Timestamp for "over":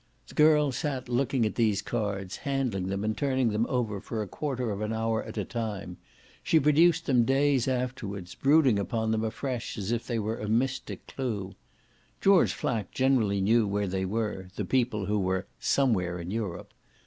3.69-3.99